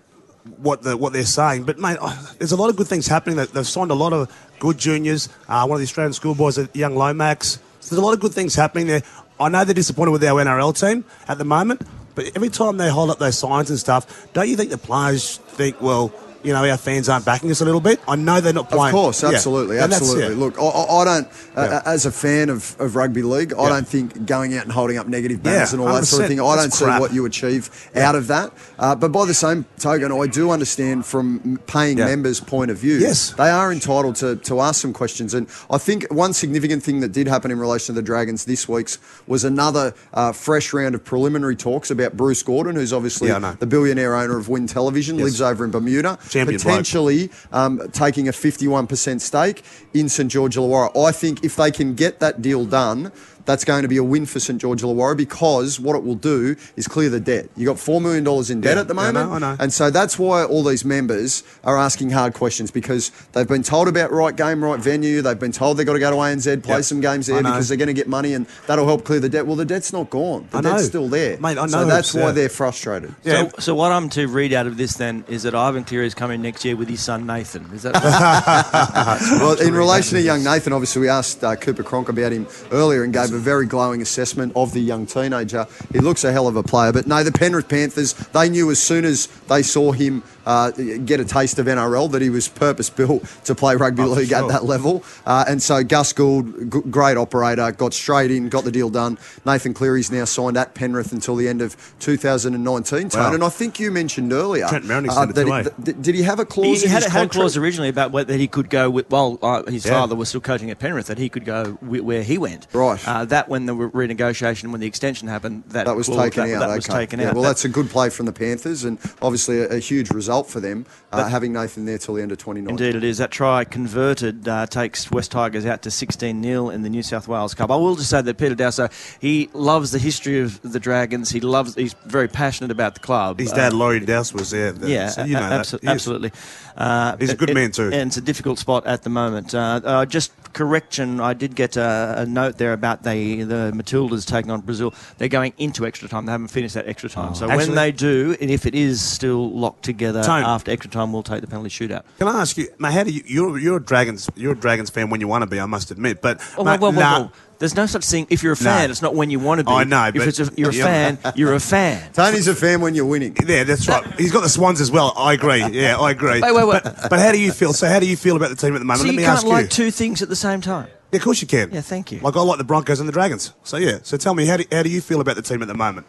what 0.58 0.82
the 0.82 0.98
what 0.98 1.14
they're 1.14 1.24
saying. 1.24 1.64
But 1.64 1.78
mate, 1.78 1.98
oh, 2.02 2.34
there's 2.40 2.52
a 2.52 2.56
lot 2.56 2.70
of 2.70 2.76
good 2.76 2.88
things 2.88 3.08
happening. 3.08 3.38
They've 3.38 3.68
signed 3.68 3.92
a 3.92 3.96
lot 3.96 4.12
of 4.12 4.30
good 4.62 4.78
juniors. 4.78 5.28
Uh, 5.50 5.66
one 5.66 5.76
of 5.76 5.80
the 5.80 5.86
Australian 5.86 6.14
schoolboys, 6.14 6.58
a 6.58 6.70
young 6.74 6.96
Lomax. 6.96 7.60
So 7.82 7.96
there's 7.96 8.02
a 8.02 8.06
lot 8.06 8.14
of 8.14 8.20
good 8.20 8.32
things 8.32 8.56
happening 8.56 8.88
there. 8.88 9.02
I 9.40 9.50
know 9.50 9.66
they're 9.66 9.74
disappointed 9.74 10.12
with 10.12 10.24
our 10.24 10.42
NRL 10.42 10.80
team 10.80 11.04
at 11.28 11.40
the 11.40 11.44
moment, 11.44 11.82
but 12.14 12.32
every 12.36 12.50
time 12.50 12.78
they 12.78 12.90
hold 12.90 13.10
up 13.10 13.18
those 13.18 13.38
signs 13.38 13.72
and 13.72 13.80
stuff, 13.80 14.32
don't 14.34 14.48
you 14.48 14.56
think 14.56 14.70
the 14.70 14.78
players 14.78 15.38
think, 15.38 15.82
well, 15.82 16.14
you 16.44 16.54
know, 16.54 16.64
our 16.70 16.78
fans 16.78 17.10
aren't 17.10 17.26
backing 17.26 17.52
us 17.52 17.62
a 17.62 17.66
little 17.66 17.82
bit? 17.82 18.00
I 18.08 18.16
know 18.16 18.42
they're 18.42 18.54
not 18.54 18.70
playing. 18.70 18.94
Of 18.96 19.00
course, 19.02 19.24
absolutely, 19.24 19.78
that's- 19.78 20.00
absolutely. 20.02 20.36
yeah. 20.36 20.40
Look, 20.40 20.60
I, 20.60 20.64
I 20.66 21.06
don't, 21.06 21.28
uh, 21.56 21.62
Yeah. 21.72 21.82
as 21.86 22.06
a 22.06 22.12
fan 22.12 22.50
of, 22.50 22.76
of 22.80 22.96
rugby 22.96 23.22
league, 23.22 23.54
I 23.54 23.64
Yeah. 23.64 23.70
don't 23.70 23.88
think 23.88 24.26
going 24.26 24.56
out 24.58 24.64
and 24.64 24.72
holding 24.72 24.98
up 24.98 25.08
negative 25.08 25.44
banners 25.44 25.72
Yeah, 25.74 25.80
and 25.80 25.88
all 25.88 25.96
that 25.96 26.06
sort 26.06 26.24
of 26.24 26.28
thing, 26.30 26.40
I 26.40 26.56
don't 26.56 26.64
That's 26.66 26.78
see 26.80 26.86
what 26.86 27.14
you 27.14 27.26
achieve 27.26 27.70
out 27.96 28.16
of 28.16 28.28
that. 28.28 28.52
Uh, 28.80 28.96
but 28.96 29.12
by 29.12 29.26
the 29.26 29.34
same 29.34 29.66
token, 29.80 30.12
I 30.12 30.28
do 30.28 30.52
understand 30.52 31.06
from 31.06 31.60
paying 31.68 31.98
Yeah. 31.98 32.06
members' 32.06 32.40
point 32.40 32.72
of 32.72 32.78
view, 32.78 32.98
Yes. 32.98 33.34
they 33.38 33.50
are 33.50 33.72
entitled 33.72 34.16
to, 34.18 34.36
to 34.38 34.62
ask 34.62 34.82
some 34.82 34.94
questions. 34.94 35.34
And 35.34 35.48
I 35.70 35.78
think 35.78 36.08
one 36.12 36.34
significant 36.34 36.84
thing 36.84 37.00
that 37.02 37.12
did 37.12 37.28
happen 37.28 37.52
in 37.52 37.60
relation 37.60 37.94
to 37.96 38.02
the 38.02 38.06
Dragons 38.06 38.46
this 38.46 38.68
week's 38.68 38.98
was 39.28 39.44
another 39.44 39.94
uh, 40.14 40.32
fresh 40.32 40.74
round 40.74 40.96
of 40.96 41.04
preliminary 41.04 41.56
talks 41.56 41.92
about 41.92 42.18
Bruce 42.18 42.44
Gordon, 42.44 42.76
who's 42.76 42.94
obviously 42.94 43.28
Yeah, 43.30 43.56
the 43.60 43.66
billionaire 43.66 44.16
owner 44.16 44.38
of 44.38 44.50
Win 44.50 44.68
Television, 44.68 45.18
Yes. 45.18 45.26
lives 45.26 45.42
over 45.42 45.66
in 45.66 45.72
Bermuda, 45.72 46.18
Champion 46.32 46.60
potentially 46.60 47.30
um, 47.52 47.90
taking 47.92 48.28
a 48.28 48.32
51% 48.32 49.22
stake 49.22 49.64
in 49.94 50.10
St 50.10 50.32
George 50.32 50.56
Illawarra. 50.56 50.96
I 51.08 51.12
think 51.12 51.44
if 51.44 51.56
they 51.56 51.72
can 51.72 51.94
get 51.94 52.20
that 52.20 52.42
deal 52.42 52.66
done, 52.66 53.12
that's 53.46 53.64
going 53.66 53.82
to 53.84 53.88
be 53.88 53.98
a 53.98 54.04
win 54.04 54.26
for 54.26 54.40
St 54.40 54.60
George 54.60 54.82
Illawarra 54.82 55.18
because 55.18 55.80
what 55.80 55.96
it 55.96 56.04
will 56.04 56.16
do 56.16 56.56
is 56.76 56.88
clear 56.88 57.10
the 57.10 57.20
debt. 57.20 57.50
You've 57.56 57.68
got 57.68 57.78
$4 57.78 58.02
million 58.02 58.26
in 58.52 58.62
debt 58.62 58.76
Yeah, 58.76 58.82
at 58.82 58.88
the 58.88 58.94
yeah, 58.96 59.02
I 59.02 59.12
moment. 59.12 59.30
know, 59.30 59.36
I 59.36 59.40
know. 59.40 59.58
And 59.60 59.74
so 59.74 59.90
that's 59.90 60.18
why 60.20 60.44
all 60.44 60.64
these 60.64 60.86
members 60.86 61.44
are 61.64 61.78
asking 61.78 62.12
hard 62.12 62.34
questions 62.34 62.72
because 62.72 63.10
they've 63.34 63.48
been 63.48 63.64
told 63.64 63.88
about 63.88 64.12
right 64.12 64.36
game, 64.36 64.64
right 64.64 64.80
venue. 64.80 65.22
They've 65.22 65.38
been 65.40 65.52
told 65.52 65.78
they've 65.78 65.86
got 65.86 65.94
to 65.94 66.00
go 66.00 66.12
to 66.12 66.18
ANZ, 66.18 66.64
play 66.64 66.76
Yep. 66.76 66.84
some 66.86 67.02
games 67.02 67.28
there 67.28 67.42
because 67.42 67.68
they're 67.68 67.78
going 67.78 67.88
to 67.88 67.94
get 67.94 68.08
money 68.08 68.34
and 68.34 68.46
that'll 68.68 68.86
help 68.86 69.04
clear 69.04 69.20
the 69.20 69.30
debt. 69.30 69.46
Well, 69.48 69.56
the 69.56 69.66
debt's 69.66 69.92
not 69.94 70.10
gone. 70.10 70.48
The 70.52 70.58
I 70.60 70.62
debt's 70.62 70.76
know. 70.84 70.88
still 70.88 71.08
there. 71.08 71.38
Mate, 71.40 71.58
I 71.58 71.68
So 71.68 71.86
that's 71.86 72.14
why 72.14 72.22
yeah. 72.22 72.32
they're 72.32 72.50
frustrated. 72.50 73.14
Yeah. 73.24 73.50
So, 73.50 73.52
so 73.60 73.76
what 73.76 73.92
I'm 73.92 74.10
to 74.10 74.28
read 74.28 74.54
out 74.54 74.68
of 74.68 74.78
this 74.78 74.96
then 74.98 75.24
is 75.28 75.44
that 75.44 75.56
Ivan 75.56 75.84
Cleary 75.84 76.08
is 76.08 76.14
coming 76.16 76.42
next 76.42 76.64
year 76.66 76.76
with 76.76 76.90
his 76.90 77.02
son 77.02 77.26
Nathan. 77.26 77.70
Is 77.74 77.84
that 77.84 77.94
well, 79.42 79.60
in 79.60 79.74
relation 79.74 80.16
to 80.18 80.22
young 80.22 80.44
Nathan, 80.44 80.74
obviously 80.74 81.02
we 81.02 81.10
asked 81.10 81.44
uh, 81.44 81.56
Cooper 81.56 81.84
Cronk 81.84 82.10
about 82.10 82.32
him 82.32 82.48
earlier 82.72 83.04
and 83.04 83.14
gave 83.14 83.31
a 83.34 83.40
very 83.40 83.66
glowing 83.66 84.02
assessment 84.02 84.54
of 84.56 84.74
the 84.74 84.82
young 84.82 85.06
teenager. 85.06 85.68
He 85.92 86.00
looks 86.00 86.24
a 86.24 86.32
hell 86.32 86.48
of 86.48 86.56
a 86.56 86.64
player, 86.64 86.92
but 86.92 87.08
no, 87.08 87.24
the 87.24 87.32
Penrith 87.32 87.70
Panthers 87.70 88.14
they 88.34 88.50
knew 88.50 88.72
as 88.72 88.82
soon 88.82 89.06
as 89.06 89.28
they 89.48 89.64
saw 89.64 89.92
him 89.92 90.24
uh, 90.46 90.72
get 90.72 91.20
a 91.20 91.26
taste 91.26 91.60
of 91.60 91.66
NRL 91.68 92.12
that 92.12 92.22
he 92.22 92.30
was 92.30 92.48
purpose 92.48 92.90
built 92.90 93.24
to 93.46 93.56
play 93.56 93.76
rugby 93.76 94.04
Oh, 94.04 94.14
for 94.14 94.20
league 94.22 94.32
at 94.32 94.48
that 94.48 94.66
level, 94.66 95.04
uh, 95.26 95.46
and 95.48 95.62
so 95.62 95.84
Gus 95.84 96.14
Gould, 96.14 96.72
g- 96.72 96.82
great 96.90 97.18
operator, 97.18 97.72
got 97.72 97.94
straight 97.94 98.32
in, 98.32 98.50
got 98.50 98.64
the 98.64 98.72
deal 98.72 98.90
done. 98.90 99.18
Nathan 99.46 99.74
Cleary's 99.74 100.12
now 100.12 100.26
signed 100.26 100.58
at 100.58 100.74
Penrith 100.74 101.12
until 101.12 101.36
the 101.36 101.48
end 101.48 101.62
of 101.62 101.76
2019. 102.00 103.10
Tone, 103.10 103.22
Wow. 103.22 103.34
and 103.34 103.44
I 103.44 103.50
think 103.50 103.80
you 103.80 103.92
mentioned 103.92 104.32
earlier 104.34 104.68
Trent 104.68 104.86
Merrin 104.86 105.08
uh, 105.10 105.14
signed 105.14 105.32
it 105.32 105.36
that 105.36 105.48
he- 105.78 105.84
th- 105.84 105.98
did 106.02 106.16
he 106.16 106.24
have 106.24 106.40
a 106.40 106.46
clause 106.46 106.80
he, 106.82 106.86
in 106.86 106.92
had, 106.92 107.04
his 107.04 107.12
had 107.12 107.18
a 107.20 107.22
contract? 107.22 107.32
clause 107.34 107.58
originally 107.58 107.90
about 107.90 108.12
whether 108.12 108.36
he 108.36 108.48
could 108.48 108.70
go 108.70 108.90
with, 108.90 109.10
well, 109.10 109.38
uh, 109.42 109.64
his 109.70 109.86
Yeah. 109.86 109.92
father 109.92 110.16
was 110.16 110.30
still 110.30 110.42
coaching 110.42 110.72
at 110.72 110.80
Penrith, 110.80 111.08
that 111.08 111.18
he 111.18 111.30
could 111.30 111.46
go 111.46 111.78
wi- 111.82 112.02
where 112.04 112.24
he 112.24 112.38
went. 112.38 112.68
Right. 112.74 113.00
Uh, 113.08 113.26
that 113.26 113.50
when 113.50 113.66
the 113.66 113.74
re- 113.76 114.08
renegotiation, 114.08 114.72
when 114.72 114.82
the 114.82 114.88
extension 114.88 115.28
happened, 115.28 115.64
that, 115.70 115.86
That 115.86 115.96
was 115.96 116.08
clause- 116.08 116.30
taken 116.32 116.48
that, 116.50 116.56
out. 116.64 116.68
That 116.70 116.76
was 116.76 116.86
taken 116.86 117.20
yeah, 117.20 117.30
out. 117.30 117.34
Well, 117.36 117.44
that's 117.44 117.66
a 117.66 117.70
good 117.70 117.90
play 117.90 118.10
from 118.10 118.26
the 118.26 118.34
Panthers, 118.34 118.84
and 118.84 118.98
obviously 119.22 119.60
a, 119.62 119.68
a 119.70 119.80
huge 119.80 120.10
result 120.12 120.31
for 120.48 120.60
them 120.60 120.86
uh, 121.12 121.28
having 121.28 121.54
Nathan 121.54 121.86
there 121.86 121.98
till 121.98 122.14
the 122.16 122.22
end 122.22 122.32
of 122.32 122.38
2019. 122.38 122.70
Indeed, 122.86 122.96
it 122.98 123.08
is. 123.08 123.18
That 123.20 123.32
try 123.32 123.64
converted 123.64 124.48
uh, 124.48 124.66
takes 124.66 125.12
West 125.12 125.32
Tigers 125.32 125.66
out 125.66 125.82
to 125.84 125.92
16 125.92 126.42
0 126.44 126.70
in 126.70 126.82
the 126.84 126.90
New 126.90 127.04
South 127.04 127.28
Wales 127.28 127.54
Cup. 127.54 127.70
I 127.70 127.76
will 127.76 127.96
just 127.96 128.10
say 128.10 128.22
that 128.22 128.38
Peter 128.38 128.56
Dowso, 128.56 128.90
he 129.20 129.50
loves 129.54 129.92
the 129.92 130.00
history 130.00 130.40
of 130.40 130.62
the 130.62 130.80
Dragons. 130.80 131.30
He 131.30 131.40
loves. 131.42 131.76
He's 131.76 131.94
very 132.06 132.28
passionate 132.28 132.72
about 132.72 132.94
the 132.94 133.02
club. 133.02 133.40
His 133.40 133.52
Uh, 133.52 133.56
dad, 133.58 133.74
Laurie 133.74 134.00
Doust, 134.00 134.34
was 134.34 134.52
there. 134.52 134.74
yeah, 134.82 135.10
so 135.10 135.24
you 135.26 135.34
know 135.34 135.46
a- 135.46 135.50
that. 135.50 135.66
abso- 135.66 135.82
He 135.82 135.88
absolutely. 135.88 136.32
Uh, 136.78 137.18
He's 137.18 137.32
a 137.32 137.36
good 137.36 137.50
it- 137.50 137.54
man 137.54 137.72
too. 137.72 137.90
and 137.92 138.08
it's 138.08 138.18
a 138.18 138.22
difficult 138.22 138.58
spot 138.58 138.86
at 138.88 139.04
the 139.04 139.10
moment. 139.10 139.54
Uh, 139.54 139.82
uh, 139.84 140.06
just 140.06 140.32
correction, 140.54 141.20
I 141.20 141.34
did 141.34 141.56
get 141.56 141.76
a, 141.78 142.16
a 142.20 142.26
note 142.26 142.58
there 142.58 142.74
about 142.74 143.04
the 143.04 143.44
the 143.44 143.72
Matildas 143.76 144.26
taking 144.26 144.52
on 144.52 144.62
Brazil. 144.62 144.94
They're 145.18 145.28
going 145.28 145.54
into 145.58 145.86
extra 145.86 146.08
time. 146.08 146.26
They 146.26 146.32
haven't 146.32 146.48
finished 146.50 146.76
that 146.76 146.88
extra 146.88 147.10
time. 147.10 147.36
so 147.36 147.46
Oh. 147.46 147.50
Actually- 147.52 147.68
when 147.68 147.76
they 147.76 147.92
do, 147.92 148.36
and 148.40 148.50
if 148.50 148.66
it 148.66 148.76
is 148.76 149.02
still 149.02 149.52
locked 149.52 149.84
together 149.84 150.21
Tone. 150.24 150.44
after 150.44 150.72
extra 150.72 150.90
time, 150.92 151.12
we'll 151.14 151.24
take 151.24 151.42
the 151.42 151.48
penalty 151.48 151.70
shootout. 151.70 152.04
Can 152.20 152.28
I 152.28 152.40
ask 152.42 152.58
you, 152.58 152.68
mate? 152.80 152.94
How 152.94 153.04
do 153.04 153.12
you? 153.12 153.22
You're, 153.26 153.58
you're 153.60 153.78
a 153.78 153.84
Dragons. 153.84 154.30
You're 154.36 154.54
a 154.54 154.56
Dragons 154.58 154.90
fan 154.90 155.10
when 155.10 155.22
you 155.22 155.28
want 155.28 155.44
to 155.44 155.48
be. 155.48 155.60
I 155.60 155.66
must 155.66 155.92
admit, 155.92 156.22
but 156.22 156.40
Oh, 156.58 156.64
mate, 156.64 156.80
whoa, 156.80 156.92
whoa, 156.92 156.96
whoa, 156.98 157.00
nah, 157.02 157.20
whoa. 157.26 157.32
There's 157.60 157.76
no 157.76 157.86
such 157.86 158.06
thing. 158.06 158.26
If 158.32 158.42
you're 158.42 158.54
a 158.54 158.58
fan, 158.58 158.88
No. 158.88 158.92
it's 158.92 159.04
not 159.04 159.14
when 159.14 159.30
you 159.30 159.40
want 159.40 159.60
to 159.60 159.64
be. 159.64 159.72
I 159.72 159.84
know, 159.84 160.06
If 160.08 160.16
but- 160.16 160.28
it's 160.28 160.40
a, 160.40 160.50
you're 160.58 160.72
a 160.72 160.74
fan, 160.74 161.20
you're 161.36 161.54
a 161.54 161.60
fan. 161.60 162.12
Tony's 162.14 162.48
a 162.48 162.56
fan 162.56 162.82
when 162.82 162.96
you're 162.96 163.06
winning. 163.06 163.36
Yeah, 163.46 163.64
that's 163.66 163.88
right. 163.88 164.04
He's 164.20 164.32
got 164.32 164.42
the 164.42 164.50
Swans 164.50 164.82
as 164.82 164.90
well. 164.90 165.14
I 165.16 165.34
agree. 165.34 165.64
Yeah, 165.68 165.98
I 166.00 166.10
agree. 166.12 166.42
Wait, 166.42 166.56
wait, 166.56 166.68
wait. 166.68 166.84
But, 166.84 167.10
but 167.10 167.20
how 167.20 167.32
do 167.32 167.40
you 167.40 167.52
feel? 167.52 167.74
So, 167.74 167.88
how 167.88 168.00
do 168.00 168.08
you 168.08 168.18
feel 168.18 168.36
about 168.36 168.50
the 168.50 168.56
team 168.56 168.74
at 168.76 168.80
the 168.80 168.86
moment? 168.86 169.02
So 169.02 169.06
Let 169.06 169.12
you 169.14 169.18
me 169.18 169.24
can't 169.26 169.38
ask 169.38 169.46
like 169.46 169.64
you. 169.66 169.70
two 169.70 169.92
things 169.92 170.24
at 170.24 170.30
the 170.30 170.36
same 170.36 170.62
time. 170.62 170.88
Yeah, 171.12 171.18
of 171.18 171.24
course 171.24 171.42
you 171.42 171.48
can. 171.48 171.72
Yeah, 171.72 171.82
thank 171.82 172.12
you. 172.12 172.20
Like 172.22 172.36
I 172.36 172.42
like 172.42 172.58
the 172.58 172.64
Broncos 172.64 173.00
and 173.00 173.08
the 173.08 173.14
Dragons. 173.14 173.54
So 173.64 173.78
yeah. 173.78 174.00
So 174.02 174.18
tell 174.18 174.34
me, 174.34 174.46
how 174.48 174.58
do, 174.58 174.64
how 174.72 174.82
do 174.82 174.90
you 174.90 175.02
feel 175.02 175.22
about 175.22 175.36
the 175.36 175.42
team 175.44 175.62
at 175.62 175.68
the 175.68 175.74
moment? 175.76 176.08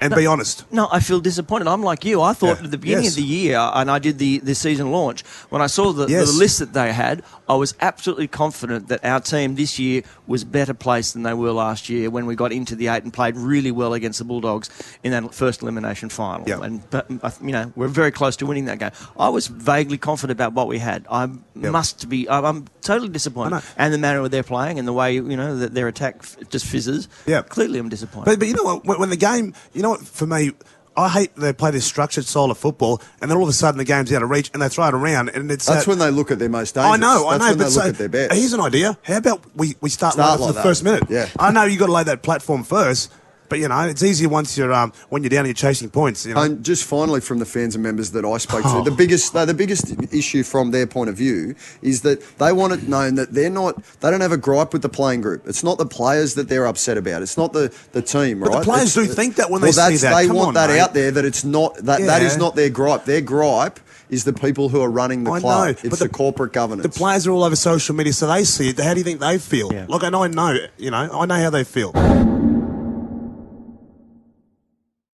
And 0.00 0.14
be 0.14 0.26
honest. 0.26 0.64
No, 0.72 0.88
I 0.92 1.00
feel 1.00 1.18
disappointed. 1.18 1.66
I'm 1.66 1.82
like 1.82 2.04
you. 2.04 2.22
I 2.22 2.32
thought 2.32 2.58
Yeah. 2.58 2.64
at 2.64 2.70
the 2.70 2.78
beginning 2.78 3.04
Yes. 3.04 3.14
of 3.14 3.16
the 3.16 3.28
year, 3.28 3.58
and 3.58 3.90
I 3.90 3.98
did 3.98 4.18
the, 4.18 4.38
the 4.38 4.54
season 4.54 4.92
launch, 4.92 5.22
when 5.48 5.60
I 5.60 5.66
saw 5.66 5.92
the, 5.92 6.06
Yes. 6.06 6.30
the 6.30 6.38
list 6.38 6.60
that 6.60 6.72
they 6.72 6.92
had, 6.92 7.24
I 7.48 7.54
was 7.56 7.74
absolutely 7.80 8.28
confident 8.28 8.86
that 8.88 9.04
our 9.04 9.18
team 9.20 9.56
this 9.56 9.76
year 9.78 10.02
was 10.28 10.44
better 10.44 10.72
placed 10.72 11.14
than 11.14 11.24
they 11.24 11.34
were 11.34 11.50
last 11.50 11.88
year 11.88 12.10
when 12.10 12.26
we 12.26 12.36
got 12.36 12.52
into 12.52 12.76
the 12.76 12.86
eight 12.86 13.02
and 13.02 13.12
played 13.12 13.36
really 13.36 13.72
well 13.72 13.92
against 13.92 14.20
the 14.20 14.24
Bulldogs 14.24 14.70
in 15.02 15.10
that 15.10 15.34
first 15.34 15.62
elimination 15.62 16.10
final. 16.10 16.48
Yeah. 16.48 16.60
And, 16.62 16.88
but, 16.90 17.10
you 17.42 17.50
know, 17.50 17.72
we're 17.74 17.88
very 17.88 18.12
close 18.12 18.36
to 18.36 18.46
winning 18.46 18.66
that 18.66 18.78
game. 18.78 18.92
I 19.18 19.30
was 19.30 19.48
vaguely 19.48 19.98
confident 19.98 20.36
about 20.36 20.52
what 20.52 20.68
we 20.68 20.78
had. 20.78 21.06
I 21.10 21.28
must 21.56 22.08
be, 22.08 22.28
I'm, 22.30 22.44
I'm 22.44 22.66
totally 22.82 23.08
disappointed. 23.08 23.62
And 23.76 23.92
the 23.92 23.98
manner 23.98 24.28
they're 24.28 24.44
playing 24.44 24.78
and 24.78 24.86
the 24.86 24.92
way, 24.92 25.14
you 25.14 25.22
know, 25.36 25.56
that 25.56 25.74
their 25.74 25.88
attack 25.88 26.22
just 26.50 26.66
fizzes. 26.66 27.08
Yeah. 27.26 27.42
Clearly, 27.42 27.80
I'm 27.80 27.88
disappointed. 27.88 28.26
But, 28.26 28.38
but 28.38 28.46
you 28.46 28.54
know 28.54 28.62
what? 28.62 28.98
When 29.00 29.10
the 29.10 29.16
game, 29.16 29.54
you 29.72 29.82
know 29.82 29.87
what? 29.90 30.00
For 30.06 30.26
me, 30.26 30.52
I 30.96 31.08
hate 31.08 31.34
they 31.36 31.52
play 31.52 31.70
this 31.70 31.84
structured 31.84 32.24
style 32.24 32.50
of 32.50 32.58
football, 32.58 33.00
and 33.20 33.30
then 33.30 33.36
all 33.38 33.44
of 33.44 33.48
a 33.48 33.52
sudden 33.52 33.78
the 33.78 33.84
game's 33.84 34.12
out 34.12 34.22
of 34.22 34.30
reach, 34.30 34.50
and 34.52 34.60
they 34.60 34.68
throw 34.68 34.88
it 34.88 34.94
around, 34.94 35.28
and 35.30 35.50
it's 35.50 35.66
That's 35.66 35.84
that- 35.84 35.88
when 35.90 35.98
they 35.98 36.10
look 36.10 36.30
at 36.30 36.38
their 36.40 36.48
most 36.48 36.74
dangerous. 36.74 36.94
I 36.94 36.96
know, 36.96 37.28
I 37.28 37.38
know, 37.38 37.54
but 37.56 37.64
they 37.64 37.70
so, 37.70 37.82
at 37.82 37.94
their 37.98 38.08
bets. 38.08 38.34
here's 38.34 38.52
an 38.52 38.60
idea. 38.60 38.98
How 39.02 39.18
about 39.18 39.42
we, 39.54 39.76
we 39.80 39.90
start, 39.90 40.14
Start 40.14 40.30
like 40.32 40.40
like 40.40 40.48
the 40.48 40.54
that. 40.54 40.62
first 40.62 40.82
minute? 40.84 41.04
Yeah. 41.08 41.28
I 41.38 41.52
know 41.52 41.64
you 41.64 41.78
got 41.78 41.86
to 41.86 41.92
lay 41.92 42.02
that 42.04 42.22
platform 42.22 42.64
first, 42.64 43.12
but 43.48 43.58
you 43.58 43.68
know 43.68 43.80
it's 43.80 44.02
easier 44.02 44.28
once 44.28 44.56
you're 44.58 44.72
um, 44.72 44.92
when 45.08 45.22
you're 45.22 45.30
down 45.30 45.40
and 45.40 45.48
you're 45.48 45.54
chasing 45.54 45.90
points. 45.90 46.26
You 46.26 46.34
know, 46.34 46.42
And 46.42 46.64
just 46.64 46.84
finally, 46.84 47.20
from 47.20 47.38
the 47.38 47.44
fans 47.46 47.74
and 47.74 47.82
members 47.82 48.10
that 48.12 48.24
I 48.24 48.38
spoke 48.38 48.62
Oh. 48.64 48.82
to, 48.84 48.90
the 48.90 48.96
biggest 48.96 49.32
the 49.32 49.54
biggest 49.54 49.94
issue 50.12 50.42
from 50.42 50.70
their 50.70 50.86
point 50.86 51.10
of 51.10 51.16
view 51.16 51.54
is 51.82 52.02
that 52.02 52.20
they 52.38 52.52
want 52.52 52.72
it 52.72 52.88
known 52.88 53.14
that 53.16 53.32
they're 53.32 53.50
not 53.50 53.82
they 54.00 54.10
don't 54.10 54.20
have 54.20 54.32
a 54.32 54.36
gripe 54.36 54.72
with 54.72 54.82
the 54.82 54.88
playing 54.88 55.20
group. 55.20 55.46
It's 55.46 55.62
not 55.64 55.78
the 55.78 55.86
players 55.86 56.34
that 56.34 56.48
they're 56.48 56.66
upset 56.66 56.96
about. 56.98 57.22
It's 57.22 57.36
not 57.36 57.52
the, 57.52 57.72
the 57.92 58.02
team, 58.02 58.40
But 58.40 58.50
the 58.50 58.56
right? 58.58 58.64
players 58.64 58.96
It's- 58.96 59.08
do 59.08 59.14
think 59.14 59.36
that 59.36 59.50
when 59.50 59.60
well, 59.62 59.72
they 59.72 59.96
see 59.96 59.96
that. 60.06 60.14
They 60.16 60.26
Come 60.26 60.36
want 60.36 60.48
on, 60.48 60.54
that 60.54 60.70
mate. 60.70 60.80
out 60.80 60.94
there 60.94 61.10
that 61.10 61.24
it's 61.24 61.44
not 61.44 61.74
that 61.76 62.00
that 62.00 62.22
is 62.22 62.36
not 62.36 62.54
their 62.56 62.70
gripe. 62.70 63.04
Their 63.04 63.20
gripe 63.20 63.80
is 64.10 64.24
the 64.24 64.32
people 64.32 64.70
who 64.70 64.80
are 64.80 64.90
running 64.90 65.24
the 65.24 65.30
I 65.32 65.40
club. 65.40 65.64
know, 65.66 65.70
it's 65.70 65.82
but 65.82 65.98
the, 65.98 66.06
the- 66.06 66.08
corporate 66.08 66.52
governance. 66.54 66.82
the 66.82 66.98
players 66.98 67.26
are 67.26 67.30
all 67.32 67.44
over 67.44 67.56
social 67.56 67.94
media, 67.94 68.12
so 68.14 68.26
they 68.26 68.44
see 68.44 68.70
it. 68.70 68.78
How 68.80 68.94
do 68.94 68.98
you 69.00 69.04
think 69.04 69.20
they 69.20 69.36
feel? 69.38 69.70
Yeah. 69.72 69.84
Look, 69.88 70.02
I 70.02 70.08
know, 70.08 70.22
I 70.24 70.28
know, 70.28 70.56
you 70.78 70.90
know, 70.90 70.96
I 71.12 71.26
know 71.26 71.34
how 71.34 71.50
they 71.50 71.64
feel. 71.64 71.92